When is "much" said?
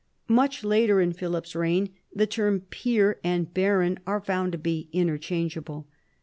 0.33-0.63